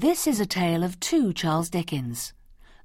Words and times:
This 0.00 0.26
is 0.26 0.40
a 0.40 0.46
tale 0.46 0.82
of 0.82 0.98
two 0.98 1.34
Charles 1.34 1.68
Dickens. 1.68 2.32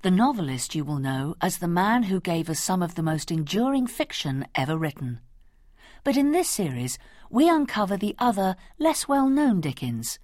The 0.02 0.12
novelist 0.12 0.76
you 0.76 0.84
will 0.84 1.00
know 1.00 1.38
as 1.40 1.60
the 1.60 1.66
man 1.66 2.04
who 2.04 2.20
gave 2.20 2.50
us 2.50 2.60
some 2.60 2.84
of 2.84 2.96
the 2.96 3.02
most 3.02 3.32
enduring 3.32 3.88
fiction 3.88 4.46
ever 4.54 4.78
written. 4.78 5.22
But 6.04 6.18
in 6.18 6.34
this 6.34 6.50
series, 6.50 7.00
we 7.30 7.48
uncover 7.50 7.96
the 7.96 8.18
other, 8.20 8.58
less 8.78 9.08
well 9.08 9.30
known 9.30 9.62
Dickens, 9.62 10.20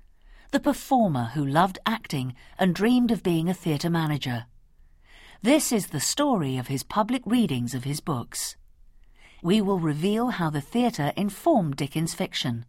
the 0.51 0.59
performer 0.59 1.31
who 1.33 1.45
loved 1.45 1.79
acting 1.85 2.35
and 2.59 2.75
dreamed 2.75 3.09
of 3.09 3.23
being 3.23 3.47
a 3.47 3.53
theatre 3.53 3.89
manager. 3.89 4.47
This 5.41 5.71
is 5.71 5.87
the 5.87 6.01
story 6.01 6.57
of 6.57 6.67
his 6.67 6.83
public 6.83 7.21
readings 7.25 7.73
of 7.73 7.85
his 7.85 8.01
books. 8.01 8.57
We 9.41 9.61
will 9.61 9.79
reveal 9.79 10.31
how 10.31 10.49
the 10.49 10.59
theatre 10.59 11.13
informed 11.15 11.77
Dickens' 11.77 12.13
fiction, 12.13 12.65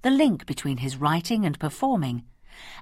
the 0.00 0.08
link 0.08 0.46
between 0.46 0.78
his 0.78 0.96
writing 0.96 1.44
and 1.44 1.58
performing, 1.58 2.24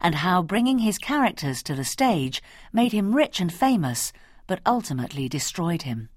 and 0.01 0.17
how 0.17 0.43
bringing 0.43 0.79
his 0.79 0.99
characters 0.99 1.63
to 1.63 1.75
the 1.75 1.85
stage 1.85 2.43
made 2.73 2.93
him 2.93 3.15
rich 3.15 3.41
and 3.41 3.53
famous, 3.53 4.13
but 4.47 4.61
ultimately 4.65 5.29
destroyed 5.29 5.83
him. 5.83 6.09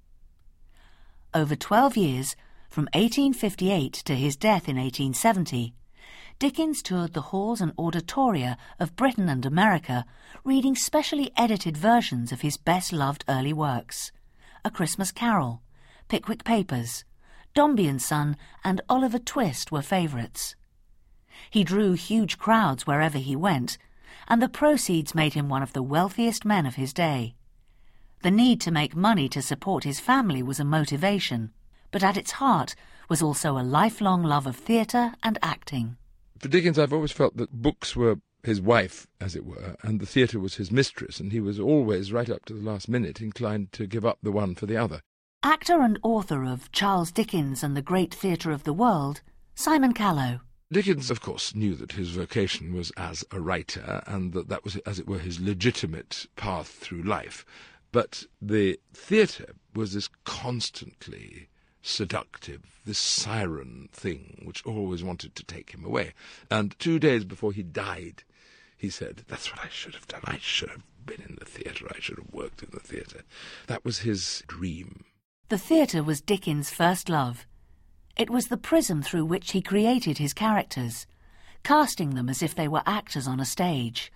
Over 1.34 1.56
12 1.56 1.98
years, 1.98 2.36
from 2.70 2.86
1858 2.94 3.94
to 3.94 4.16
his 4.16 4.36
death 4.36 4.68
in 4.70 4.78
1870, 4.78 5.74
Dickens 6.40 6.82
toured 6.82 7.14
the 7.14 7.30
halls 7.34 7.60
and 7.60 7.74
auditoria 7.76 8.58
of 8.80 8.96
Britain 8.96 9.28
and 9.28 9.46
America, 9.46 10.06
reading 10.46 10.76
specially 10.76 11.32
edited 11.36 11.76
versions 11.76 12.32
of 12.32 12.42
his 12.42 12.56
best 12.56 12.94
loved 12.94 13.26
early 13.28 13.52
works 13.52 14.14
A 14.64 14.72
Christmas 14.72 15.12
Carol, 15.12 15.62
Pickwick 16.08 16.46
Papers, 16.46 17.04
Dombey 17.54 17.88
and 17.88 18.02
Son, 18.02 18.38
and 18.64 18.80
Oliver 18.88 19.20
Twist 19.20 19.72
were 19.72 19.82
favourites. 19.82 20.56
He 21.50 21.64
drew 21.64 21.94
huge 21.94 22.38
crowds 22.38 22.86
wherever 22.86 23.18
he 23.18 23.36
went, 23.36 23.78
and 24.28 24.42
the 24.42 24.50
proceeds 24.50 25.16
made 25.16 25.34
him 25.34 25.50
one 25.50 25.64
of 25.64 25.74
the 25.74 25.84
wealthiest 25.84 26.46
men 26.46 26.66
of 26.66 26.76
his 26.76 26.94
day. 26.94 27.36
The 28.22 28.32
need 28.32 28.60
to 28.62 28.72
make 28.72 28.96
money 28.96 29.30
to 29.30 29.42
support 29.42 29.84
his 29.84 30.00
family 30.00 30.44
was 30.44 30.60
a 30.60 30.66
motivation, 30.66 31.52
but 31.92 32.04
at 32.04 32.18
its 32.18 32.32
heart 32.34 32.76
was 33.08 33.22
also 33.22 33.58
a 33.58 33.64
lifelong 33.64 34.24
love 34.24 34.46
of 34.46 34.56
theatre 34.56 35.14
and 35.24 35.38
acting. 35.42 35.98
For 36.40 36.48
Dickens, 36.48 36.78
I've 36.78 36.94
always 36.94 37.12
felt 37.12 37.38
that 37.38 37.62
books 37.62 37.96
were 37.96 38.18
his 38.44 38.62
wife, 38.62 39.08
as 39.20 39.36
it 39.36 39.46
were, 39.46 39.76
and 39.82 40.00
the 40.00 40.06
theatre 40.06 40.40
was 40.40 40.56
his 40.56 40.72
mistress, 40.72 41.20
and 41.20 41.32
he 41.32 41.40
was 41.40 41.60
always, 41.60 42.14
right 42.14 42.30
up 42.30 42.46
to 42.46 42.54
the 42.54 42.62
last 42.62 42.88
minute, 42.88 43.22
inclined 43.22 43.72
to 43.74 43.88
give 43.88 44.06
up 44.06 44.20
the 44.22 44.32
one 44.32 44.56
for 44.56 44.66
the 44.66 44.78
other. 44.78 45.02
Actor 45.44 45.82
and 45.82 46.00
author 46.04 46.44
of 46.44 46.72
Charles 46.72 47.12
Dickens 47.12 47.64
and 47.64 47.76
the 47.76 47.82
Great 47.82 48.14
Theatre 48.14 48.52
of 48.52 48.64
the 48.64 48.74
World, 48.74 49.22
Simon 49.56 49.94
Callow. 49.94 50.42
Dickens, 50.72 51.10
of 51.10 51.20
course, 51.20 51.56
knew 51.56 51.74
that 51.76 51.94
his 51.94 52.10
vocation 52.10 52.76
was 52.76 52.92
as 52.96 53.26
a 53.32 53.40
writer 53.40 54.04
and 54.06 54.34
that 54.34 54.50
that 54.50 54.64
was, 54.64 54.76
as 54.86 55.00
it 55.00 55.08
were, 55.08 55.18
his 55.18 55.40
legitimate 55.40 56.28
path 56.36 56.68
through 56.68 57.02
life. 57.02 57.44
But 57.92 58.26
the 58.40 58.80
theatre 58.94 59.56
was 59.74 59.94
this 59.94 60.10
constantly 60.26 61.50
seductive, 61.82 62.80
this 62.86 63.00
siren 63.00 63.90
thing 63.92 64.44
which 64.46 64.64
always 64.64 65.04
wanted 65.04 65.34
to 65.36 65.44
take 65.44 65.72
him 65.72 65.84
away. 65.84 66.14
And 66.52 66.78
two 66.78 67.00
days 67.00 67.26
before 67.26 67.52
he 67.52 67.64
died, 67.64 68.24
he 68.78 68.92
said, 68.92 69.24
That's 69.28 69.52
what 69.52 69.66
I 69.66 69.70
should 69.70 69.96
have 69.96 70.08
done. 70.08 70.22
I 70.26 70.38
should 70.40 70.70
have 70.70 70.84
been 71.04 71.22
in 71.28 71.38
the 71.40 71.46
theatre. 71.46 71.88
I 71.90 72.00
should 72.00 72.18
have 72.18 72.32
worked 72.32 72.62
in 72.62 72.70
the 72.72 72.80
theatre. 72.80 73.24
That 73.66 73.84
was 73.84 74.00
his 74.00 74.44
dream. 74.48 75.04
The 75.50 75.58
theatre 75.58 76.04
was 76.04 76.22
Dickens' 76.22 76.70
first 76.70 77.10
love. 77.10 77.48
It 78.20 78.30
was 78.30 78.48
the 78.48 78.58
prism 78.58 79.02
through 79.02 79.24
which 79.24 79.52
he 79.52 79.62
created 79.62 80.18
his 80.18 80.34
characters, 80.34 81.08
casting 81.64 82.16
them 82.16 82.28
as 82.28 82.44
if 82.44 82.54
they 82.54 82.68
were 82.68 82.84
actors 82.86 83.30
on 83.30 83.40
a 83.40 83.46
stage. 83.46 84.12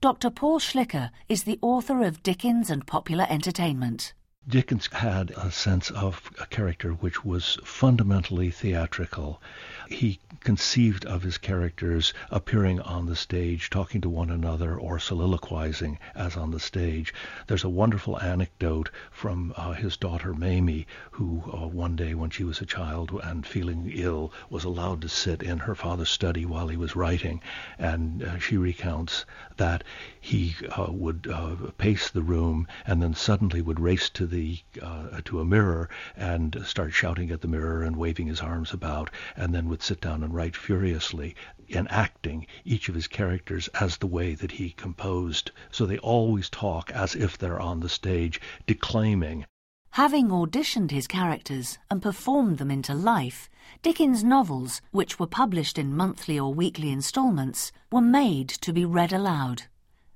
Dr. 0.00 0.30
Paul 0.30 0.58
Schlicke 0.58 1.10
is 1.28 1.42
the 1.42 1.58
author 1.60 2.02
of 2.02 2.22
Dickens 2.22 2.70
and 2.70 2.86
Popular 2.86 3.26
Entertainment. 3.28 4.14
Dickens 4.48 4.88
had 4.92 5.32
a 5.32 5.50
sense 5.50 5.90
of 5.90 6.30
a 6.40 6.46
character 6.46 6.92
which 6.92 7.24
was 7.24 7.58
fundamentally 7.64 8.48
theatrical. 8.52 9.42
He 9.88 10.20
conceived 10.38 11.04
of 11.04 11.24
his 11.24 11.36
characters 11.36 12.14
appearing 12.30 12.80
on 12.80 13.06
the 13.06 13.16
stage, 13.16 13.70
talking 13.70 14.00
to 14.02 14.08
one 14.08 14.30
another, 14.30 14.78
or 14.78 15.00
soliloquizing 15.00 15.98
as 16.14 16.36
on 16.36 16.52
the 16.52 16.60
stage. 16.60 17.12
There's 17.48 17.64
a 17.64 17.68
wonderful 17.68 18.20
anecdote 18.20 18.88
from 19.10 19.52
uh, 19.56 19.72
his 19.72 19.96
daughter 19.96 20.32
Mamie, 20.32 20.86
who 21.10 21.42
uh, 21.52 21.66
one 21.66 21.96
day 21.96 22.14
when 22.14 22.30
she 22.30 22.44
was 22.44 22.60
a 22.60 22.66
child 22.66 23.18
and 23.24 23.44
feeling 23.44 23.90
ill 23.92 24.32
was 24.48 24.62
allowed 24.62 25.02
to 25.02 25.08
sit 25.08 25.42
in 25.42 25.58
her 25.58 25.74
father's 25.74 26.10
study 26.10 26.46
while 26.46 26.68
he 26.68 26.76
was 26.76 26.94
writing, 26.94 27.40
and 27.80 28.22
uh, 28.22 28.38
she 28.38 28.56
recounts 28.56 29.24
that 29.56 29.82
he 30.20 30.54
uh, 30.70 30.86
would 30.88 31.26
uh, 31.32 31.56
pace 31.78 32.10
the 32.10 32.22
room 32.22 32.68
and 32.86 33.02
then 33.02 33.14
suddenly 33.14 33.60
would 33.60 33.80
race 33.80 34.08
to 34.10 34.26
the 34.26 34.35
uh, 34.82 35.20
to 35.24 35.40
a 35.40 35.44
mirror 35.44 35.88
and 36.16 36.62
start 36.64 36.92
shouting 36.92 37.30
at 37.30 37.40
the 37.40 37.48
mirror 37.48 37.82
and 37.82 37.96
waving 37.96 38.26
his 38.26 38.40
arms 38.40 38.72
about, 38.72 39.10
and 39.36 39.54
then 39.54 39.68
would 39.68 39.82
sit 39.82 40.00
down 40.00 40.22
and 40.22 40.34
write 40.34 40.56
furiously, 40.56 41.34
enacting 41.70 42.46
each 42.64 42.88
of 42.88 42.94
his 42.94 43.06
characters 43.06 43.68
as 43.80 43.96
the 43.96 44.06
way 44.06 44.34
that 44.34 44.52
he 44.52 44.70
composed. 44.70 45.50
So 45.70 45.86
they 45.86 45.98
always 45.98 46.50
talk 46.50 46.90
as 46.90 47.14
if 47.14 47.38
they're 47.38 47.60
on 47.60 47.80
the 47.80 47.88
stage, 47.88 48.40
declaiming. 48.66 49.46
Having 49.90 50.28
auditioned 50.28 50.90
his 50.90 51.06
characters 51.06 51.78
and 51.90 52.02
performed 52.02 52.58
them 52.58 52.70
into 52.70 52.94
life, 52.94 53.48
Dickens' 53.82 54.22
novels, 54.22 54.82
which 54.90 55.18
were 55.18 55.26
published 55.26 55.78
in 55.78 55.96
monthly 55.96 56.38
or 56.38 56.52
weekly 56.52 56.90
instalments, 56.90 57.72
were 57.90 58.02
made 58.02 58.48
to 58.48 58.72
be 58.72 58.84
read 58.84 59.12
aloud. 59.12 59.62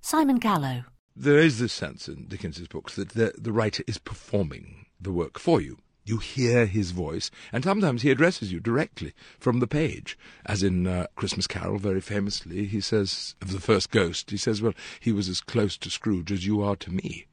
Simon 0.02 0.38
Callow. 0.38 0.84
There 1.20 1.38
is 1.38 1.58
this 1.58 1.74
sense 1.74 2.08
in 2.08 2.28
Dickens's 2.28 2.66
books 2.66 2.96
that 2.96 3.10
the, 3.10 3.34
the 3.36 3.52
writer 3.52 3.84
is 3.86 3.98
performing 3.98 4.86
the 4.98 5.12
work 5.12 5.38
for 5.38 5.60
you. 5.60 5.76
You 6.02 6.16
hear 6.16 6.64
his 6.64 6.92
voice, 6.92 7.30
and 7.52 7.62
sometimes 7.62 8.00
he 8.00 8.10
addresses 8.10 8.50
you 8.50 8.58
directly 8.58 9.12
from 9.38 9.60
the 9.60 9.66
page. 9.66 10.16
As 10.46 10.62
in 10.62 10.86
uh, 10.86 11.08
Christmas 11.16 11.46
Carol, 11.46 11.76
very 11.76 12.00
famously, 12.00 12.64
he 12.64 12.80
says 12.80 13.34
of 13.42 13.52
the 13.52 13.60
first 13.60 13.90
ghost, 13.90 14.30
he 14.30 14.38
says, 14.38 14.62
Well, 14.62 14.72
he 14.98 15.12
was 15.12 15.28
as 15.28 15.42
close 15.42 15.76
to 15.76 15.90
Scrooge 15.90 16.32
as 16.32 16.46
you 16.46 16.62
are 16.62 16.76
to 16.76 16.90
me. 16.90 17.26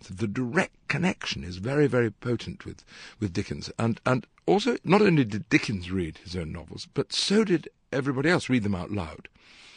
So 0.00 0.14
the 0.14 0.28
direct 0.28 0.88
connection 0.88 1.44
is 1.44 1.58
very, 1.58 1.88
very 1.88 2.10
potent 2.10 2.64
with, 2.64 2.86
with 3.20 3.34
Dickens. 3.34 3.70
And, 3.78 4.00
and 4.06 4.26
also, 4.46 4.78
not 4.82 5.02
only 5.02 5.24
did 5.24 5.50
Dickens 5.50 5.90
read 5.90 6.20
his 6.24 6.36
own 6.36 6.52
novels, 6.52 6.88
but 6.94 7.12
so 7.12 7.44
did 7.44 7.68
everybody 7.92 8.30
else 8.30 8.48
read 8.48 8.62
them 8.62 8.74
out 8.74 8.92
loud 8.92 9.28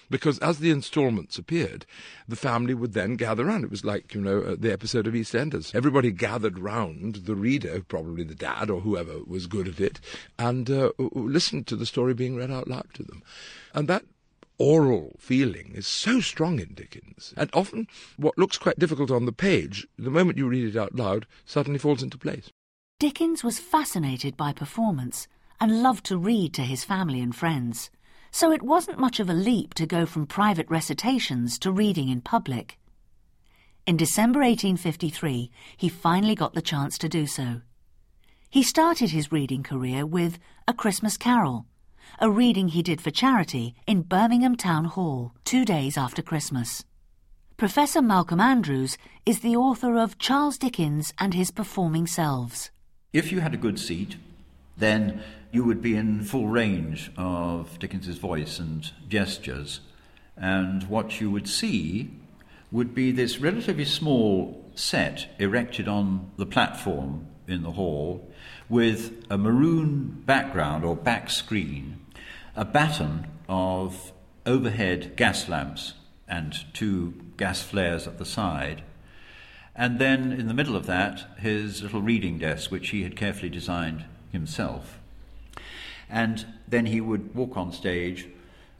because 0.10 0.40
as 0.40 0.60
the 0.60 0.72
instalments 0.72 1.38
appeared, 1.38 1.86
the 2.28 2.36
family 2.36 2.74
would 2.74 2.94
then 2.94 3.16
gather 3.16 3.46
round. 3.46 3.64
It 3.64 3.72
was 3.72 3.86
like, 3.86 4.14
you 4.14 4.22
know, 4.22 4.42
uh, 4.42 4.56
the 4.58 4.72
episode 4.72 5.08
of 5.08 5.14
EastEnders. 5.14 5.74
Everybody 5.76 6.12
gathered 6.12 6.60
round 6.60 7.16
the 7.16 7.36
reader, 7.36 7.82
probably 7.88 8.24
the 8.24 8.36
dad 8.36 8.70
or 8.70 8.82
whoever 8.82 9.24
was 9.26 9.48
good 9.48 9.68
at 9.68 9.80
it, 9.80 10.00
and 10.38 10.70
uh, 10.70 10.92
listened 10.98 11.68
to 11.68 11.76
the 11.76 11.86
story 11.86 12.14
being 12.14 12.36
read 12.36 12.52
out 12.52 12.68
loud 12.68 12.88
to 12.94 13.04
them. 13.04 13.24
And 13.74 13.88
that 13.88 14.06
oral 14.58 15.16
feeling 15.20 15.72
is 15.74 15.88
so 15.88 16.20
strong 16.20 16.60
in 16.60 16.74
Dickens. 16.74 17.34
And 17.38 17.50
often 17.54 17.88
what 18.18 18.38
looks 18.38 18.58
quite 18.58 18.80
difficult 18.80 19.10
on 19.10 19.26
the 19.26 19.32
page, 19.32 19.88
the 19.98 20.12
moment 20.12 20.38
you 20.38 20.48
read 20.48 20.76
it 20.76 20.80
out 20.80 20.96
loud, 20.96 21.26
suddenly 21.46 21.80
falls 21.80 22.04
into 22.04 22.18
place. 22.18 22.50
Dickens 23.00 23.44
was 23.44 23.60
fascinated 23.60 24.36
by 24.36 24.52
performance 24.52 25.28
and 25.62 25.82
loved 25.82 26.06
to 26.06 26.18
read 26.18 26.54
to 26.54 26.64
his 26.64 26.84
family 26.84 27.22
and 27.22 27.36
friends 27.36 27.90
so 28.32 28.52
it 28.52 28.62
wasn't 28.62 29.00
much 29.00 29.20
of 29.20 29.30
a 29.30 29.34
leap 29.34 29.74
to 29.76 29.86
go 29.86 30.06
from 30.06 30.26
private 30.26 30.70
recitations 30.70 31.58
to 31.60 31.72
reading 31.72 32.10
in 32.10 32.22
public. 32.22 32.78
In 33.86 33.98
December 33.98 34.40
1853, 34.40 35.50
he 35.78 35.90
finally 35.90 36.36
got 36.36 36.54
the 36.54 36.62
chance 36.62 36.98
to 37.00 37.10
do 37.10 37.26
so. 37.26 37.62
He 38.50 38.64
started 38.64 39.12
his 39.12 39.32
reading 39.32 39.64
career 39.64 40.06
with 40.06 40.40
A 40.68 40.74
Christmas 40.74 41.18
Carol, 41.18 41.66
a 42.20 42.30
reading 42.30 42.70
he 42.70 42.84
did 42.84 43.02
for 43.02 43.12
charity 43.12 43.76
in 43.88 44.02
Birmingham 44.02 44.56
Town 44.56 44.86
Hall 44.86 45.34
two 45.46 45.66
days 45.66 45.98
after 45.98 46.22
Christmas. 46.22 46.84
Professor 47.58 48.02
Malcolm 48.02 48.40
Andrews 48.40 48.98
is 49.26 49.42
the 49.42 49.56
author 49.56 49.98
of 49.98 50.18
Charles 50.18 50.58
Dickens 50.58 51.14
and 51.18 51.34
His 51.34 51.52
Performing 51.52 52.08
Selves. 52.08 52.72
If 53.12 53.32
you 53.32 53.42
had 53.42 53.54
a 53.54 53.58
good 53.58 53.80
seat, 53.80 54.16
then 54.78 55.22
you 55.52 55.64
would 55.64 55.82
be 55.82 55.96
in 55.96 56.24
full 56.24 56.48
range 56.48 57.12
of 57.18 57.80
Dickens's 57.80 58.18
voice 58.18 58.60
and 58.60 58.92
gestures. 59.08 59.82
And 60.38 60.84
what 60.84 61.20
you 61.20 61.32
would 61.32 61.48
see 61.48 62.12
would 62.72 62.94
be 62.94 63.12
this 63.12 63.40
relatively 63.40 63.86
small 63.86 64.64
set 64.76 65.28
erected 65.40 65.88
on 65.88 66.32
the 66.38 66.46
platform 66.46 67.28
in 67.48 67.64
the 67.64 67.72
hall 67.72 68.30
with 68.70 69.26
a 69.30 69.38
maroon 69.38 70.22
background 70.26 70.86
or 70.86 70.96
back 70.96 71.30
screen, 71.30 72.00
a 72.56 72.64
baton 72.64 73.28
of 73.48 74.14
overhead 74.46 75.16
gas 75.16 75.50
lamps 75.50 75.96
and 76.28 76.72
two 76.74 77.14
gas 77.38 77.62
flares 77.62 78.08
at 78.08 78.20
the 78.20 78.26
side. 78.26 78.84
And 79.76 79.98
then 79.98 80.32
in 80.32 80.48
the 80.48 80.54
middle 80.54 80.76
of 80.76 80.86
that, 80.86 81.26
his 81.40 81.82
little 81.82 82.02
reading 82.02 82.38
desk, 82.38 82.70
which 82.70 82.90
he 82.90 83.04
had 83.04 83.16
carefully 83.16 83.50
designed 83.50 84.06
himself. 84.32 84.99
And 86.10 86.46
then 86.68 86.86
he 86.86 87.02
would 87.02 87.36
walk 87.36 87.56
on 87.58 87.72
stage 87.72 88.28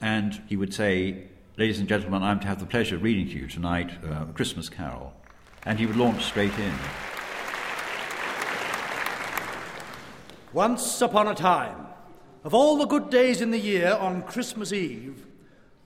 and 0.00 0.40
he 0.48 0.56
would 0.56 0.74
say, 0.74 1.24
Ladies 1.56 1.78
and 1.78 1.88
gentlemen, 1.88 2.22
I'm 2.22 2.40
to 2.40 2.46
have 2.46 2.58
the 2.58 2.66
pleasure 2.66 2.96
of 2.96 3.02
reading 3.02 3.28
to 3.28 3.34
you 3.34 3.46
tonight 3.46 3.92
uh, 4.02 4.26
A 4.28 4.32
Christmas 4.32 4.68
Carol. 4.68 5.12
And 5.64 5.78
he 5.78 5.84
would 5.84 5.96
launch 5.96 6.24
straight 6.24 6.58
in. 6.58 6.72
Once 10.52 11.02
upon 11.02 11.28
a 11.28 11.34
time, 11.34 11.86
of 12.44 12.54
all 12.54 12.78
the 12.78 12.86
good 12.86 13.10
days 13.10 13.42
in 13.42 13.50
the 13.50 13.58
year 13.58 13.92
on 13.92 14.22
Christmas 14.22 14.72
Eve, 14.72 15.26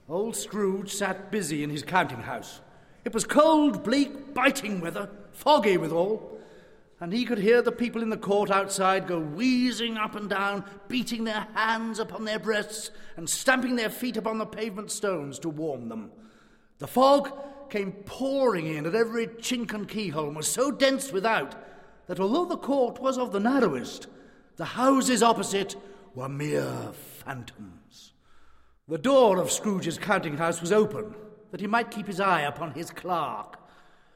old 0.07 0.35
Scrooge 0.35 0.93
sat 0.93 1.29
busy 1.29 1.61
in 1.61 1.69
his 1.69 1.83
counting 1.83 2.21
house. 2.21 2.61
It 3.03 3.13
was 3.13 3.25
cold, 3.25 3.83
bleak, 3.83 4.33
biting 4.33 4.79
weather, 4.79 5.09
foggy 5.33 5.77
withal, 5.77 6.34
and 6.99 7.11
he 7.11 7.25
could 7.25 7.37
hear 7.37 7.61
the 7.61 7.71
people 7.71 8.01
in 8.01 8.09
the 8.09 8.17
court 8.17 8.49
outside 8.49 9.07
go 9.07 9.19
wheezing 9.19 9.97
up 9.97 10.15
and 10.15 10.29
down, 10.29 10.63
beating 10.87 11.25
their 11.25 11.47
hands 11.53 11.99
upon 11.99 12.23
their 12.23 12.39
breasts 12.39 12.91
and 13.17 13.29
stamping 13.29 13.75
their 13.75 13.89
feet 13.89 14.15
upon 14.15 14.37
the 14.37 14.45
pavement 14.45 14.91
stones 14.91 15.37
to 15.39 15.49
warm 15.49 15.89
them. 15.89 16.11
The 16.77 16.87
fog 16.87 17.31
came 17.69 17.91
pouring 17.91 18.67
in 18.67 18.85
at 18.85 18.95
every 18.95 19.27
chink 19.27 19.73
and 19.73 19.87
keyhole 19.87 20.27
and 20.27 20.35
was 20.37 20.47
so 20.47 20.71
dense 20.71 21.11
without 21.11 21.55
that 22.07 22.19
although 22.19 22.45
the 22.45 22.57
court 22.57 23.01
was 23.01 23.17
of 23.17 23.31
the 23.31 23.39
narrowest, 23.39 24.07
the 24.55 24.65
houses 24.65 25.21
opposite 25.21 25.75
were 26.13 26.29
mere 26.29 26.91
phantoms. 26.93 28.13
The 28.87 28.97
door 28.97 29.39
of 29.39 29.51
Scrooge's 29.51 29.97
counting 29.97 30.37
house 30.37 30.61
was 30.61 30.71
open, 30.71 31.15
that 31.51 31.59
he 31.59 31.67
might 31.67 31.91
keep 31.91 32.07
his 32.07 32.19
eye 32.19 32.41
upon 32.41 32.71
his 32.71 32.91
clerk, 32.91 33.57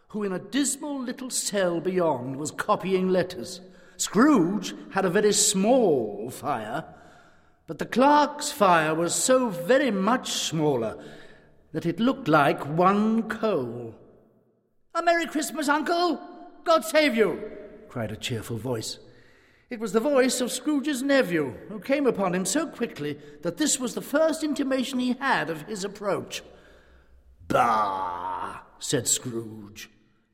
who 0.10 0.24
in 0.24 0.32
a 0.32 0.40
dismal 0.40 1.00
little 1.00 1.30
cell 1.30 1.80
beyond 1.80 2.36
was 2.36 2.52
copying 2.52 3.10
letters. 3.10 3.62
Scrooge 3.98 4.74
had 4.92 5.06
a 5.06 5.10
very 5.10 5.34
small 5.34 6.30
fire, 6.32 6.84
but 7.68 7.78
the 7.78 7.86
clerk's 7.86 8.52
fire 8.52 8.96
was 8.96 9.14
so 9.14 9.50
very 9.50 9.92
much 9.92 10.32
smaller 10.32 10.98
that 11.74 11.86
it 11.86 12.00
looked 12.00 12.28
like 12.28 12.66
one 12.66 13.30
coal. 13.30 13.94
A 14.96 15.04
Merry 15.04 15.28
Christmas, 15.28 15.70
Uncle! 15.70 16.20
God 16.64 16.84
save 16.84 17.16
you! 17.16 17.52
cried 17.88 18.12
a 18.12 18.16
cheerful 18.16 18.58
voice. 18.58 18.98
It 19.70 19.80
was 19.80 19.94
the 19.94 20.00
voice 20.00 20.42
of 20.42 20.52
Scrooge's 20.52 21.04
nephew, 21.04 21.54
who 21.68 21.80
came 21.80 22.08
upon 22.08 22.34
him 22.34 22.46
so 22.46 22.66
quickly 22.66 23.20
that 23.44 23.58
this 23.58 23.80
was 23.80 23.94
the 23.94 24.02
first 24.02 24.44
intimation 24.44 24.98
he 24.98 25.14
had 25.20 25.52
of 25.52 25.64
his 25.64 25.84
approach. 25.84 26.42
Bah! 27.48 28.62
said 28.80 29.08
Scrooge. 29.08 29.90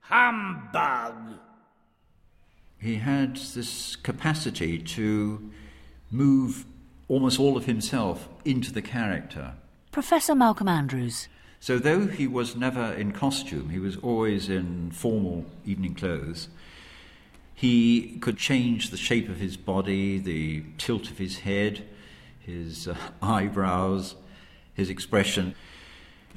Humbug! 0.10 1.40
He 2.78 2.96
had 2.96 3.38
this 3.38 3.96
capacity 3.96 4.78
to 4.78 5.52
move 6.12 6.66
almost 7.08 7.40
all 7.40 7.58
of 7.58 7.66
himself 7.66 8.30
into 8.44 8.72
the 8.72 8.84
character. 8.84 9.54
Professor 9.92 10.36
Malcolm 10.36 10.68
Andrews. 10.68 11.28
So, 11.60 11.80
though 11.80 12.06
he 12.06 12.28
was 12.28 12.56
never 12.56 12.94
in 12.94 13.14
costume, 13.14 13.70
he 13.70 13.80
was 13.80 13.98
always 13.98 14.48
in 14.48 14.92
formal 14.92 15.46
evening 15.66 15.96
clothes, 15.96 16.50
he 17.56 18.18
could 18.20 18.38
change 18.38 18.92
the 18.92 18.98
shape 18.98 19.28
of 19.30 19.38
his 19.40 19.58
body, 19.58 20.20
the 20.20 20.64
tilt 20.78 21.10
of 21.10 21.18
his 21.18 21.40
head, 21.40 21.84
his 22.40 22.88
uh, 22.88 22.96
eyebrows, 23.24 24.14
his 24.76 24.92
expression. 24.92 25.56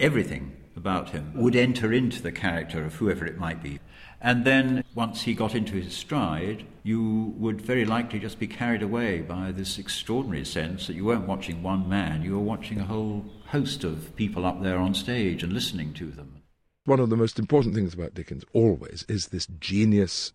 Everything 0.01 0.57
about 0.79 1.11
him 1.11 1.33
would 1.35 1.55
enter 1.55 1.93
into 1.93 2.23
the 2.23 2.33
character 2.33 2.83
of 2.83 2.95
whoever 2.95 3.27
it 3.27 3.37
might 3.37 3.63
be. 3.63 3.81
And 4.21 4.45
then, 4.45 4.83
once 4.95 5.23
he 5.23 5.35
got 5.35 5.55
into 5.55 5.75
his 5.75 5.95
stride, 5.95 6.65
you 6.83 7.35
would 7.37 7.61
very 7.61 7.85
likely 7.85 8.19
just 8.19 8.39
be 8.39 8.47
carried 8.47 8.83
away 8.83 9.21
by 9.21 9.53
this 9.53 9.79
extraordinary 9.79 10.47
sense 10.47 10.87
that 10.87 10.95
you 10.95 11.05
weren't 11.05 11.29
watching 11.29 11.63
one 11.63 11.89
man, 11.89 12.23
you 12.23 12.33
were 12.33 12.39
watching 12.39 12.81
a 12.81 12.85
whole 12.85 13.27
host 13.49 13.85
of 13.85 14.17
people 14.17 14.47
up 14.47 14.63
there 14.63 14.79
on 14.79 14.95
stage 14.95 15.43
and 15.43 15.53
listening 15.53 15.93
to 15.95 16.07
them. 16.07 16.43
One 16.85 17.01
of 17.01 17.11
the 17.11 17.17
most 17.17 17.39
important 17.39 17.75
things 17.75 17.93
about 17.93 18.15
Dickens 18.15 18.45
always 18.55 19.05
is 19.09 19.29
this 19.29 19.47
genius 19.61 20.33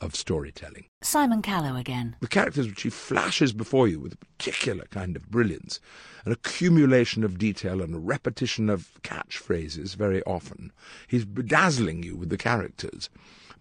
of 0.00 0.16
storytelling. 0.16 0.86
Simon 1.02 1.42
Callow 1.42 1.76
again. 1.76 2.16
The 2.20 2.28
characters 2.28 2.66
which 2.66 2.82
he 2.82 2.90
flashes 2.90 3.52
before 3.52 3.88
you 3.88 4.00
with 4.00 4.14
a 4.14 4.16
particular 4.16 4.84
kind 4.90 5.16
of 5.16 5.30
brilliance, 5.30 5.80
an 6.24 6.32
accumulation 6.32 7.24
of 7.24 7.38
detail 7.38 7.82
and 7.82 7.94
a 7.94 7.98
repetition 7.98 8.70
of 8.70 8.90
catchphrases 9.02 9.94
very 9.94 10.22
often. 10.24 10.72
He's 11.08 11.24
bedazzling 11.24 12.02
you 12.02 12.16
with 12.16 12.30
the 12.30 12.38
characters, 12.38 13.10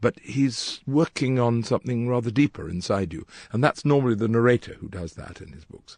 but 0.02 0.20
he's 0.20 0.82
working 0.88 1.40
on 1.40 1.64
something 1.64 2.08
rather 2.08 2.32
deeper 2.32 2.70
inside 2.70 3.14
you, 3.14 3.26
and 3.52 3.64
that's 3.64 3.86
normally 3.86 4.16
the 4.16 4.28
narrator 4.28 4.76
who 4.76 4.88
does 4.88 5.14
that 5.14 5.42
in 5.42 5.52
his 5.52 5.66
books. 5.66 5.98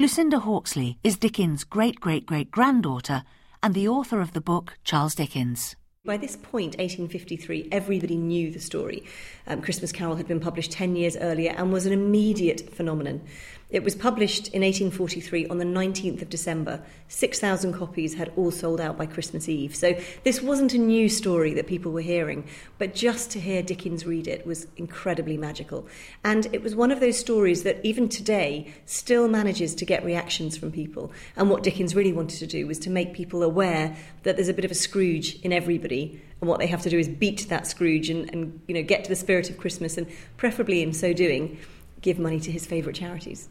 Lucinda 0.00 0.38
Hawksley 0.38 0.98
is 1.02 1.16
Dickens' 1.16 1.64
great 1.64 1.98
great 2.00 2.24
great 2.24 2.50
granddaughter 2.50 3.24
and 3.62 3.74
the 3.74 3.88
author 3.88 4.20
of 4.20 4.32
the 4.32 4.40
book 4.40 4.78
Charles 4.84 5.14
Dickens. 5.14 5.74
By 6.04 6.16
this 6.16 6.36
point, 6.36 6.78
1853, 6.78 7.68
everybody 7.72 8.16
knew 8.16 8.52
the 8.52 8.60
story. 8.60 9.04
Um, 9.48 9.60
Christmas 9.60 9.90
Carol 9.90 10.14
had 10.14 10.28
been 10.28 10.38
published 10.38 10.70
10 10.70 10.94
years 10.94 11.16
earlier 11.16 11.52
and 11.56 11.72
was 11.72 11.86
an 11.86 11.92
immediate 11.92 12.72
phenomenon. 12.72 13.20
It 13.70 13.84
was 13.84 13.94
published 13.94 14.48
in 14.48 14.62
1843 14.62 15.48
on 15.48 15.58
the 15.58 15.64
19th 15.66 16.22
of 16.22 16.30
December. 16.30 16.82
6,000 17.08 17.74
copies 17.74 18.14
had 18.14 18.32
all 18.34 18.50
sold 18.50 18.80
out 18.80 18.96
by 18.96 19.04
Christmas 19.04 19.46
Eve. 19.46 19.76
So 19.76 19.94
this 20.24 20.40
wasn't 20.40 20.72
a 20.72 20.78
new 20.78 21.10
story 21.10 21.52
that 21.52 21.66
people 21.66 21.92
were 21.92 22.00
hearing, 22.00 22.48
but 22.78 22.94
just 22.94 23.30
to 23.32 23.40
hear 23.40 23.62
Dickens 23.62 24.06
read 24.06 24.26
it 24.26 24.46
was 24.46 24.66
incredibly 24.78 25.36
magical. 25.36 25.86
And 26.24 26.46
it 26.54 26.62
was 26.62 26.74
one 26.74 26.90
of 26.90 27.00
those 27.00 27.18
stories 27.18 27.62
that 27.64 27.78
even 27.84 28.08
today 28.08 28.72
still 28.86 29.28
manages 29.28 29.74
to 29.74 29.84
get 29.84 30.02
reactions 30.02 30.56
from 30.56 30.72
people. 30.72 31.12
And 31.36 31.50
what 31.50 31.62
Dickens 31.62 31.94
really 31.94 32.14
wanted 32.14 32.38
to 32.38 32.46
do 32.46 32.66
was 32.66 32.78
to 32.80 32.90
make 32.90 33.12
people 33.12 33.42
aware 33.42 33.94
that 34.22 34.36
there's 34.36 34.48
a 34.48 34.54
bit 34.54 34.64
of 34.64 34.70
a 34.70 34.74
Scrooge 34.74 35.38
in 35.42 35.52
everybody 35.52 36.22
and 36.40 36.48
what 36.48 36.58
they 36.58 36.66
have 36.68 36.82
to 36.82 36.90
do 36.90 36.98
is 36.98 37.08
beat 37.08 37.48
that 37.50 37.66
Scrooge 37.66 38.08
and, 38.08 38.32
and 38.32 38.60
you 38.66 38.74
know 38.74 38.82
get 38.82 39.04
to 39.04 39.10
the 39.10 39.16
spirit 39.16 39.50
of 39.50 39.58
Christmas 39.58 39.98
and 39.98 40.06
preferably 40.36 40.82
in 40.82 40.92
so 40.92 41.12
doing 41.12 41.58
give 42.00 42.18
money 42.18 42.38
to 42.38 42.52
his 42.52 42.64
favourite 42.64 42.96
charities 42.96 43.48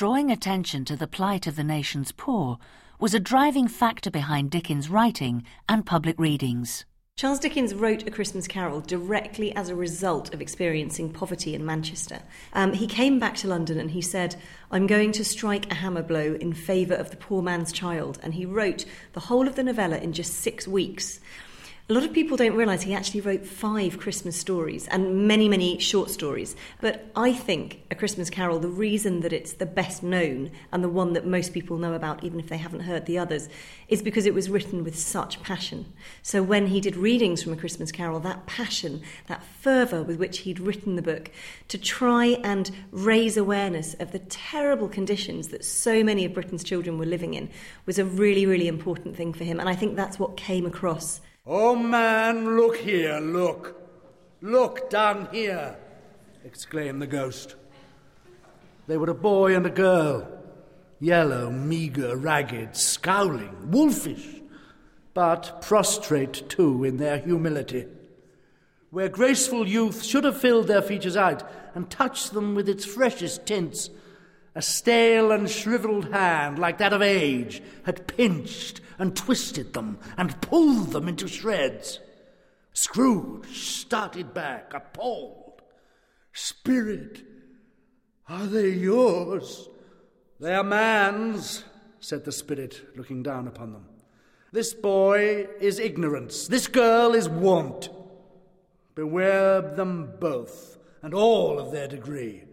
drawing 0.00 0.30
attention 0.30 0.82
to 0.82 0.96
the 0.96 1.06
plight 1.06 1.46
of 1.46 1.56
the 1.56 1.62
nation's 1.62 2.10
poor 2.10 2.56
was 2.98 3.12
a 3.12 3.20
driving 3.20 3.68
factor 3.68 4.10
behind 4.10 4.50
Dickens' 4.50 4.88
writing 4.88 5.44
and 5.68 5.84
public 5.84 6.18
readings. 6.18 6.86
Charles 7.18 7.38
Dickens 7.38 7.74
wrote 7.74 8.06
A 8.06 8.10
Christmas 8.10 8.48
Carol 8.48 8.80
directly 8.80 9.54
as 9.54 9.68
a 9.68 9.74
result 9.74 10.32
of 10.32 10.40
experiencing 10.40 11.12
poverty 11.12 11.54
in 11.54 11.66
Manchester. 11.66 12.20
Um, 12.54 12.72
he 12.72 12.86
came 12.86 13.18
back 13.18 13.36
to 13.36 13.48
London 13.48 13.78
and 13.78 13.90
he 13.90 14.00
said, 14.00 14.36
I'm 14.70 14.86
going 14.86 15.12
to 15.12 15.22
strike 15.22 15.70
a 15.70 15.74
hammer 15.74 16.02
blow 16.02 16.34
in 16.40 16.54
favour 16.54 16.94
of 16.94 17.10
the 17.10 17.18
poor 17.18 17.42
man's 17.42 17.70
child. 17.70 18.18
And 18.22 18.32
he 18.32 18.46
wrote 18.46 18.86
the 19.12 19.20
whole 19.20 19.46
of 19.46 19.54
the 19.54 19.62
novella 19.62 19.98
in 19.98 20.14
just 20.14 20.32
six 20.32 20.66
weeks. 20.66 21.20
A 21.90 21.92
lot 21.92 22.04
of 22.04 22.12
people 22.12 22.36
don't 22.36 22.54
realise 22.54 22.82
he 22.82 22.94
actually 22.94 23.20
wrote 23.20 23.44
five 23.44 23.98
Christmas 23.98 24.36
stories 24.36 24.86
and 24.86 25.26
many, 25.26 25.48
many 25.48 25.80
short 25.80 26.08
stories. 26.08 26.54
But 26.80 27.10
I 27.16 27.32
think 27.32 27.82
A 27.90 27.96
Christmas 27.96 28.30
Carol, 28.30 28.60
the 28.60 28.68
reason 28.68 29.22
that 29.22 29.32
it's 29.32 29.54
the 29.54 29.66
best 29.66 30.00
known 30.00 30.52
and 30.70 30.84
the 30.84 30.88
one 30.88 31.14
that 31.14 31.26
most 31.26 31.52
people 31.52 31.78
know 31.78 31.94
about, 31.94 32.22
even 32.22 32.38
if 32.38 32.48
they 32.48 32.58
haven't 32.58 32.82
heard 32.82 33.06
the 33.06 33.18
others, 33.18 33.48
is 33.88 34.02
because 34.02 34.24
it 34.24 34.34
was 34.34 34.48
written 34.48 34.84
with 34.84 34.96
such 34.96 35.42
passion. 35.42 35.92
So 36.22 36.44
when 36.44 36.68
he 36.68 36.80
did 36.80 36.94
readings 36.94 37.42
from 37.42 37.54
A 37.54 37.56
Christmas 37.56 37.90
Carol, 37.90 38.20
that 38.20 38.46
passion, 38.46 39.02
that 39.26 39.42
fervour 39.42 40.04
with 40.04 40.20
which 40.20 40.38
he'd 40.38 40.60
written 40.60 40.94
the 40.94 41.02
book 41.02 41.32
to 41.66 41.76
try 41.76 42.38
and 42.44 42.70
raise 42.92 43.36
awareness 43.36 43.94
of 43.94 44.12
the 44.12 44.20
terrible 44.20 44.88
conditions 44.88 45.48
that 45.48 45.64
so 45.64 46.04
many 46.04 46.24
of 46.24 46.34
Britain's 46.34 46.62
children 46.62 46.98
were 46.98 47.04
living 47.04 47.34
in 47.34 47.50
was 47.84 47.98
a 47.98 48.04
really, 48.04 48.46
really 48.46 48.68
important 48.68 49.16
thing 49.16 49.32
for 49.32 49.42
him. 49.42 49.58
And 49.58 49.68
I 49.68 49.74
think 49.74 49.96
that's 49.96 50.20
what 50.20 50.36
came 50.36 50.66
across 50.66 51.20
Oh, 51.52 51.74
man, 51.74 52.56
look 52.56 52.76
here, 52.76 53.18
look. 53.18 53.74
Look 54.40 54.88
down 54.88 55.26
here, 55.32 55.76
exclaimed 56.44 57.02
the 57.02 57.08
ghost. 57.08 57.56
They 58.86 58.96
were 58.96 59.10
a 59.10 59.14
boy 59.14 59.56
and 59.56 59.66
a 59.66 59.70
girl, 59.70 60.28
yellow, 61.00 61.50
meagre, 61.50 62.14
ragged, 62.14 62.76
scowling, 62.76 63.72
wolfish, 63.72 64.42
but 65.12 65.60
prostrate 65.60 66.48
too 66.48 66.84
in 66.84 66.98
their 66.98 67.18
humility. 67.18 67.88
Where 68.90 69.08
graceful 69.08 69.66
youth 69.66 70.04
should 70.04 70.22
have 70.22 70.40
filled 70.40 70.68
their 70.68 70.82
features 70.82 71.16
out 71.16 71.42
and 71.74 71.90
touched 71.90 72.32
them 72.32 72.54
with 72.54 72.68
its 72.68 72.84
freshest 72.84 73.44
tints, 73.44 73.90
a 74.54 74.62
stale 74.62 75.32
and 75.32 75.50
shriveled 75.50 76.12
hand, 76.12 76.60
like 76.60 76.78
that 76.78 76.92
of 76.92 77.02
age, 77.02 77.60
had 77.82 78.06
pinched 78.06 78.80
and 79.00 79.16
twisted 79.16 79.72
them 79.72 79.98
and 80.16 80.40
pulled 80.42 80.92
them 80.92 81.08
into 81.08 81.26
shreds. 81.26 81.98
Scrooge 82.72 83.48
started 83.48 84.32
back, 84.32 84.72
appalled. 84.72 85.62
Spirit, 86.32 87.22
are 88.28 88.46
they 88.46 88.68
yours? 88.68 89.68
They 90.38 90.54
are 90.54 90.62
man's, 90.62 91.64
said 91.98 92.24
the 92.24 92.30
spirit, 92.30 92.80
looking 92.94 93.22
down 93.22 93.48
upon 93.48 93.72
them. 93.72 93.86
This 94.52 94.74
boy 94.74 95.48
is 95.60 95.78
ignorance, 95.78 96.46
this 96.46 96.68
girl 96.68 97.14
is 97.14 97.28
want. 97.28 97.88
Beware 98.94 99.62
them 99.62 100.12
both, 100.20 100.78
and 101.02 101.14
all 101.14 101.58
of 101.58 101.72
their 101.72 101.88
degree. 101.88 102.44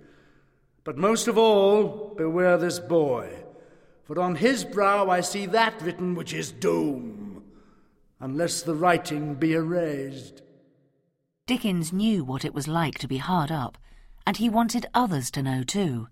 But 0.83 0.97
most 0.97 1.27
of 1.27 1.37
all, 1.37 2.13
beware 2.15 2.57
this 2.57 2.79
boy, 2.79 3.29
For 4.07 4.21
on 4.21 4.35
his 4.35 4.63
brow 4.63 5.09
I 5.09 5.19
see 5.19 5.45
that 5.47 5.81
written 5.81 6.15
which 6.15 6.33
is 6.33 6.53
doom, 6.53 7.43
unless 8.21 8.61
the 8.61 8.73
writing 8.73 9.35
be 9.35 9.51
erased. 9.51 10.41
Dickens 11.45 11.91
knew 11.91 12.23
what 12.23 12.45
it 12.45 12.53
was 12.53 12.69
like 12.69 12.97
to 12.99 13.07
be 13.07 13.17
hard 13.17 13.51
up, 13.51 13.77
and 14.25 14.37
he 14.37 14.47
wanted 14.47 14.85
others 14.93 15.29
to 15.31 15.43
know 15.43 15.61
too. 15.61 16.07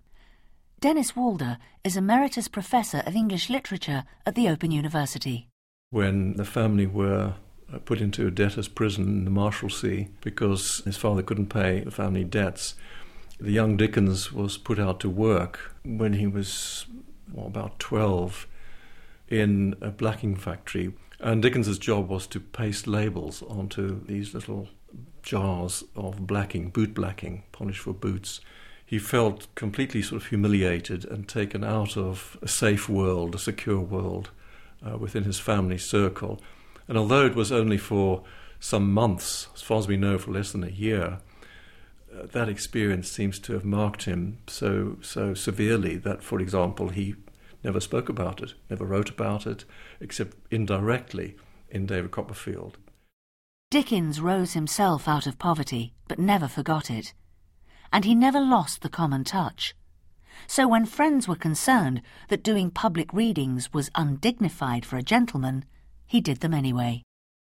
Denis 0.82 1.16
Walder 1.16 1.58
is 1.86 1.96
Emeritus 1.96 2.50
Professor 2.50 3.02
of 3.06 3.16
English 3.16 3.50
Literature 3.50 4.04
at 4.26 4.36
the 4.36 4.50
Open 4.50 4.72
University. 4.72 5.48
When 5.90 6.36
the 6.36 6.44
family 6.44 6.86
were 6.86 7.36
uh, 7.74 7.80
put 7.80 8.02
into 8.02 8.28
a 8.28 8.32
debtor's 8.32 8.68
prison 8.68 9.06
in 9.06 9.24
the 9.24 9.32
Marshalsea 9.32 10.10
because 10.20 10.82
his 10.84 10.98
father 10.98 11.24
couldn't 11.24 11.48
pay 11.48 11.80
the 11.80 11.92
family 11.92 12.26
debts, 12.26 12.76
the 13.40 13.54
young 13.54 13.78
Dickens 13.78 14.34
was 14.34 14.58
put 14.58 14.80
out 14.80 15.00
to 15.00 15.10
work 15.10 15.74
when 15.86 16.14
he 16.14 16.28
was 16.28 16.86
well, 17.32 17.48
about 17.48 17.80
12 17.80 18.48
in 19.30 19.76
a 19.82 19.90
blacking 19.90 20.36
factory. 20.36 20.94
And 21.20 21.42
Dickens's 21.42 21.80
job 21.80 22.10
was 22.10 22.28
to 22.28 22.40
paste 22.40 22.88
labels 22.88 23.42
onto 23.44 24.06
these 24.06 24.34
little 24.34 24.68
jars 25.24 25.84
of 25.96 26.28
blacking, 26.28 26.70
boot 26.70 26.94
blacking, 26.94 27.44
polish 27.52 27.80
for 27.80 27.94
boots. 27.94 28.42
He 28.86 29.00
felt 29.00 29.48
completely 29.56 30.02
sort 30.02 30.22
of 30.22 30.28
humiliated 30.28 31.06
and 31.06 31.28
taken 31.28 31.64
out 31.64 31.98
of 31.98 32.38
a 32.42 32.48
safe 32.48 32.88
world, 32.88 33.34
a 33.34 33.40
secure 33.40 33.80
world 33.80 34.30
uh, 34.86 34.98
within 34.98 35.24
his 35.24 35.40
family 35.40 35.80
circle. 35.80 36.42
And 36.88 36.98
although 36.98 37.26
it 37.26 37.36
was 37.36 37.52
only 37.52 37.78
for 37.78 38.24
some 38.60 38.94
months, 38.94 39.48
as 39.56 39.62
far 39.62 39.80
as 39.80 39.88
we 39.88 39.98
know, 39.98 40.18
for 40.18 40.32
less 40.32 40.52
than 40.52 40.64
a 40.64 40.70
year, 40.70 41.20
that 42.24 42.50
experience 42.50 43.10
seems 43.10 43.40
to 43.40 43.54
have 43.54 43.66
marked 43.66 44.04
him 44.04 44.38
so 44.48 44.98
so 45.02 45.34
severely 45.34 45.98
that, 45.98 46.24
for 46.24 46.40
example, 46.40 46.90
he 46.90 47.16
never 47.64 47.80
spoke 47.80 48.10
about 48.10 48.42
it, 48.42 48.54
never 48.70 48.86
wrote 48.86 49.10
about 49.10 49.48
it, 49.48 49.66
except 50.00 50.38
indirectly 50.52 51.36
in 51.70 51.86
David 51.86 52.12
Copperfield. 52.12 52.78
Dickens 53.72 54.22
rose 54.22 54.54
himself 54.54 55.08
out 55.08 55.28
of 55.28 55.40
poverty, 55.40 55.94
but 56.08 56.20
never 56.20 56.48
forgot 56.48 56.90
it. 56.90 57.14
And 57.92 58.06
he 58.06 58.16
never 58.16 58.40
lost 58.40 58.82
the 58.82 58.90
common 58.90 59.24
touch. 59.24 59.76
So 60.48 60.68
when 60.68 60.86
friends 60.86 61.28
were 61.28 61.36
concerned 61.36 62.02
that 62.30 62.44
doing 62.44 62.70
public 62.70 63.12
readings 63.14 63.74
was 63.74 63.90
undignified 63.96 64.86
for 64.86 64.98
a 64.98 65.04
gentleman, 65.04 65.66
he 66.06 66.22
did 66.22 66.42
them 66.42 66.54
anyway. 66.54 67.04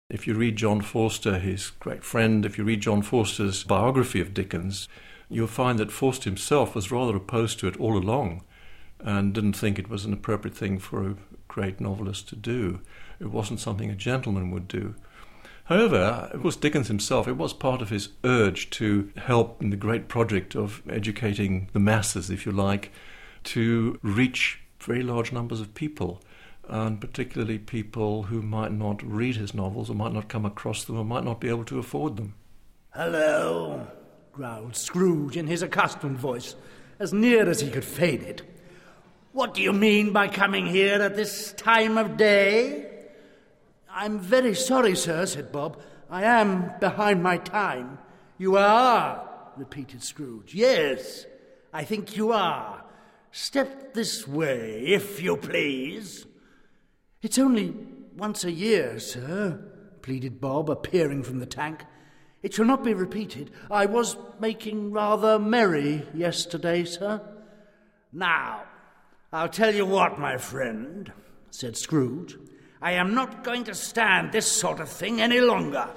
If 0.07 0.27
you 0.27 0.35
read 0.35 0.55
John 0.55 0.81
Forster, 0.81 1.39
his 1.39 1.71
great 1.71 2.03
friend, 2.03 2.45
if 2.45 2.59
you 2.59 2.63
read 2.63 2.81
John 2.81 3.01
Forster's 3.01 3.63
biography 3.63 4.21
of 4.21 4.35
Dickens, 4.35 4.88
you'll 5.29 5.47
find 5.47 5.79
that 5.79 5.91
Forster 5.91 6.29
himself 6.29 6.75
was 6.75 6.91
rather 6.91 7.15
opposed 7.15 7.57
to 7.59 7.67
it 7.67 7.77
all 7.77 7.97
along 7.97 8.43
and 9.00 9.33
didn't 9.33 9.53
think 9.53 9.79
it 9.79 9.89
was 9.89 10.05
an 10.05 10.13
appropriate 10.13 10.55
thing 10.55 10.77
for 10.77 11.03
a 11.09 11.15
great 11.47 11.81
novelist 11.81 12.29
to 12.29 12.35
do. 12.35 12.81
It 13.19 13.31
wasn't 13.31 13.59
something 13.59 13.89
a 13.89 13.95
gentleman 13.95 14.51
would 14.51 14.67
do. 14.67 14.93
However, 15.63 16.29
it 16.31 16.43
was 16.43 16.55
Dickens 16.55 16.88
himself, 16.88 17.27
it 17.27 17.35
was 17.35 17.53
part 17.53 17.81
of 17.81 17.89
his 17.89 18.09
urge 18.24 18.69
to 18.71 19.12
help 19.17 19.59
in 19.59 19.71
the 19.71 19.75
great 19.75 20.07
project 20.07 20.55
of 20.55 20.83
educating 20.88 21.67
the 21.74 21.79
masses, 21.79 22.29
if 22.29 22.45
you 22.45 22.51
like, 22.51 22.91
to 23.45 23.97
reach 24.03 24.59
very 24.79 25.01
large 25.01 25.31
numbers 25.31 25.62
of 25.62 25.74
people 25.74 26.21
and 26.67 27.00
particularly 27.00 27.60
people 27.60 28.24
who 28.24 28.41
might 28.41 28.72
not 28.72 29.03
read 29.03 29.36
his 29.36 29.53
novels 29.53 29.89
or 29.89 29.95
might 29.95 30.13
not 30.13 30.27
come 30.27 30.45
across 30.45 30.84
them 30.84 30.98
or 30.98 31.05
might 31.05 31.24
not 31.24 31.39
be 31.39 31.50
able 31.50 31.65
to 31.65 31.79
afford 31.79 32.17
them. 32.17 32.34
Hello, 32.91 33.88
growled 34.34 34.75
Scrooge 34.75 35.38
in 35.38 35.48
his 35.48 35.62
accustomed 35.62 36.17
voice, 36.17 36.55
as 37.00 37.13
near 37.13 37.50
as 37.50 37.62
he 37.62 37.69
could 37.69 37.84
feign 37.84 38.22
it. 38.22 38.41
What 39.34 39.53
do 39.53 39.62
you 39.62 39.74
mean 39.74 40.13
by 40.13 40.29
coming 40.29 40.65
here 40.65 41.01
at 41.01 41.15
this 41.15 41.51
time 41.53 41.98
of 41.98 42.15
day? 42.15 42.89
I'm 43.89 44.19
very 44.19 44.55
sorry, 44.55 44.95
sir, 44.95 45.25
said 45.25 45.51
Bob. 45.51 45.81
I 46.10 46.24
am 46.24 46.72
behind 46.79 47.22
my 47.22 47.38
time. 47.38 47.98
You 48.38 48.57
are, 48.57 49.27
repeated 49.57 50.03
Scrooge. 50.03 50.53
Yes, 50.53 51.25
I 51.74 51.84
think 51.84 52.15
you 52.15 52.31
are. 52.31 52.84
Step 53.31 53.93
this 53.93 54.25
way, 54.25 54.86
if 54.86 55.22
you 55.22 55.36
please. 55.36 56.25
It's 57.25 57.39
only 57.39 57.74
once 58.15 58.44
a 58.44 58.51
year, 58.51 59.00
sir, 59.00 59.60
pleaded 60.03 60.39
Bob, 60.39 60.70
appearing 60.70 61.24
from 61.24 61.39
the 61.39 61.48
tank. 61.48 61.84
It 62.44 62.53
shall 62.53 62.65
not 62.65 62.84
be 62.84 62.94
repeated. 62.94 63.50
I 63.72 63.88
was 63.88 64.15
making 64.39 64.91
rather 64.91 65.39
merry 65.39 66.05
yesterday, 66.13 66.84
sir. 66.84 67.20
Now, 68.13 68.65
I'll 69.34 69.50
tell 69.50 69.74
you 69.74 69.88
what, 69.88 70.20
my 70.20 70.38
friend, 70.38 71.12
said 71.50 71.75
Scrooge. 71.75 72.38
I 72.79 72.91
am 72.91 73.15
not 73.15 73.44
going 73.44 73.63
to 73.63 73.74
stand 73.74 74.32
this 74.32 74.46
sort 74.46 74.79
of 74.79 74.88
thing 74.88 75.20
any 75.20 75.41
longer. 75.41 75.89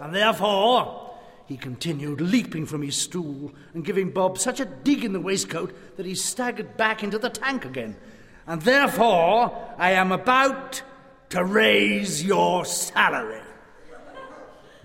And 0.00 0.12
therefore, 0.12 1.12
he 1.46 1.56
continued, 1.56 2.20
leaping 2.20 2.66
from 2.66 2.82
his 2.82 2.96
stool 2.96 3.54
and 3.72 3.84
giving 3.84 4.10
Bob 4.10 4.36
such 4.36 4.58
a 4.58 4.64
dig 4.64 5.04
in 5.04 5.12
the 5.12 5.20
waistcoat 5.20 5.96
that 5.96 6.06
he 6.06 6.16
staggered 6.16 6.76
back 6.76 7.04
into 7.04 7.20
the 7.20 7.30
tank 7.30 7.64
again 7.64 7.94
and 8.46 8.62
therefore 8.62 9.74
I 9.78 9.92
am 9.92 10.12
about 10.12 10.82
to 11.30 11.44
raise 11.44 12.24
your 12.24 12.64
salary. 12.64 13.42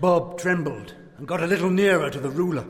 Bob 0.00 0.38
trembled 0.38 0.94
and 1.16 1.28
got 1.28 1.42
a 1.42 1.46
little 1.46 1.70
nearer 1.70 2.10
to 2.10 2.18
the 2.18 2.30
ruler. 2.30 2.66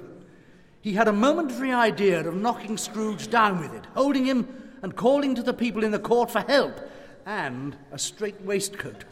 He 0.82 0.92
had 0.92 1.08
a 1.08 1.12
momentary 1.12 1.72
idea 1.72 2.26
of 2.26 2.34
knocking 2.34 2.76
Scrooge 2.76 3.30
down 3.30 3.60
with 3.60 3.72
it, 3.72 3.86
holding 3.94 4.26
him 4.26 4.46
and 4.82 4.96
calling 4.96 5.34
to 5.36 5.42
the 5.42 5.54
people 5.54 5.84
in 5.84 5.92
the 5.92 5.98
court 5.98 6.30
for 6.30 6.40
help 6.40 6.78
and 7.24 7.76
a 7.92 7.98
straight 7.98 8.40
waistcoat. 8.42 9.04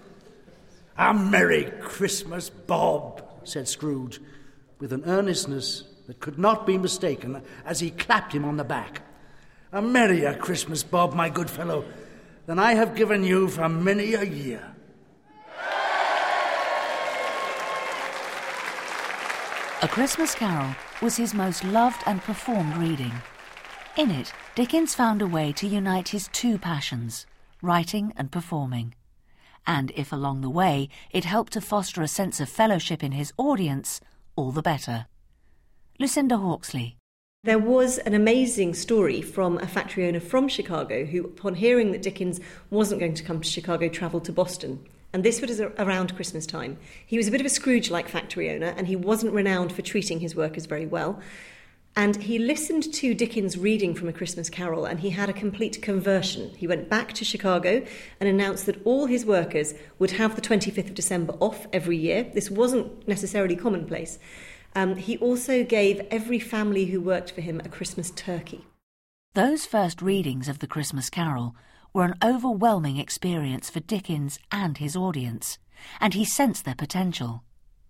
A 0.99 1.14
Merry 1.14 1.72
Christmas, 1.80 2.50
Bob, 2.50 3.22
said 3.44 3.68
Scrooge, 3.68 4.20
with 4.80 4.92
an 4.92 5.04
earnestness 5.06 5.84
that 6.06 6.20
could 6.20 6.38
not 6.38 6.66
be 6.66 6.76
mistaken 6.76 7.40
as 7.64 7.80
he 7.80 7.90
clapped 7.90 8.34
him 8.34 8.44
on 8.44 8.56
the 8.56 8.64
back. 8.64 9.02
A 9.72 9.80
merrier 9.80 10.34
Christmas, 10.34 10.82
Bob, 10.82 11.14
my 11.14 11.28
good 11.28 11.48
fellow, 11.48 11.84
than 12.46 12.58
I 12.58 12.74
have 12.74 12.96
given 12.96 13.22
you 13.22 13.46
for 13.46 13.68
many 13.68 14.14
a 14.14 14.24
year. 14.24 14.74
A 19.82 19.88
Christmas 19.88 20.34
Carol 20.34 20.74
was 21.00 21.16
his 21.16 21.32
most 21.32 21.62
loved 21.64 22.02
and 22.04 22.20
performed 22.20 22.76
reading. 22.76 23.12
In 23.96 24.10
it, 24.10 24.32
Dickens 24.54 24.94
found 24.94 25.22
a 25.22 25.26
way 25.26 25.52
to 25.52 25.66
unite 25.66 26.08
his 26.08 26.28
two 26.32 26.58
passions, 26.58 27.24
writing 27.62 28.12
and 28.16 28.32
performing. 28.32 28.94
And 29.66 29.92
if 29.94 30.12
along 30.12 30.40
the 30.40 30.50
way 30.50 30.88
it 31.12 31.24
helped 31.24 31.52
to 31.54 31.60
foster 31.60 32.02
a 32.02 32.08
sense 32.08 32.40
of 32.40 32.48
fellowship 32.48 33.04
in 33.04 33.12
his 33.12 33.32
audience, 33.38 34.00
all 34.34 34.50
the 34.50 34.62
better. 34.62 35.06
Lucinda 35.98 36.38
Hawksley. 36.38 37.00
There 37.42 37.59
was 37.59 37.97
an 37.97 38.12
amazing 38.12 38.75
story 38.75 39.23
from 39.23 39.56
a 39.56 39.66
factory 39.66 40.06
owner 40.06 40.20
from 40.20 40.47
Chicago 40.47 41.06
who, 41.06 41.25
upon 41.25 41.54
hearing 41.54 41.90
that 41.92 42.02
Dickens 42.02 42.38
wasn't 42.68 43.00
going 43.00 43.14
to 43.14 43.23
come 43.23 43.40
to 43.40 43.49
Chicago, 43.49 43.88
travelled 43.88 44.26
to 44.26 44.32
Boston. 44.32 44.87
And 45.14 45.25
this 45.25 45.40
was 45.40 45.59
around 45.59 46.14
Christmas 46.14 46.44
time. 46.44 46.76
He 47.06 47.16
was 47.16 47.28
a 47.28 47.30
bit 47.30 47.40
of 47.40 47.47
a 47.47 47.50
Scrooge 47.50 47.90
like 47.90 48.11
factory 48.11 48.50
owner, 48.50 48.75
and 48.76 48.87
he 48.87 48.94
wasn't 48.94 49.32
renowned 49.32 49.73
for 49.73 49.80
treating 49.80 50.20
his 50.20 50.37
workers 50.37 50.66
very 50.66 50.85
well. 50.85 51.18
And 51.97 52.16
he 52.16 52.38
listened 52.38 52.92
to 52.92 53.14
Dickens 53.14 53.56
reading 53.56 53.94
from 53.94 54.09
A 54.11 54.12
Christmas 54.12 54.50
Carol, 54.50 54.85
and 54.85 55.00
he 55.00 55.09
had 55.09 55.30
a 55.30 55.32
complete 55.32 55.80
conversion. 55.80 56.50
He 56.50 56.66
went 56.66 56.90
back 56.90 57.14
to 57.14 57.25
Chicago 57.25 57.82
and 58.20 58.28
announced 58.28 58.66
that 58.66 58.85
all 58.85 59.06
his 59.06 59.25
workers 59.25 59.73
would 59.99 60.11
have 60.11 60.37
the 60.37 60.42
25th 60.42 60.88
of 60.88 60.94
December 60.94 61.32
off 61.40 61.66
every 61.73 61.97
year. 61.97 62.30
This 62.35 62.50
wasn't 62.50 63.09
necessarily 63.09 63.56
commonplace. 63.56 64.18
Um, 64.74 64.96
he 64.96 65.16
also 65.18 65.64
gave 65.64 66.06
every 66.10 66.38
family 66.38 66.86
who 66.86 67.00
worked 67.00 67.32
for 67.32 67.40
him 67.40 67.60
a 67.64 67.68
Christmas 67.68 68.10
turkey. 68.10 68.66
Those 69.34 69.66
first 69.66 70.02
readings 70.02 70.48
of 70.48 70.58
the 70.58 70.66
Christmas 70.66 71.10
Carol 71.10 71.54
were 71.92 72.04
an 72.04 72.16
overwhelming 72.22 72.96
experience 72.96 73.70
for 73.70 73.80
Dickens 73.80 74.38
and 74.50 74.78
his 74.78 74.96
audience, 74.96 75.58
and 76.00 76.14
he 76.14 76.24
sensed 76.24 76.64
their 76.64 76.74
potential. 76.74 77.42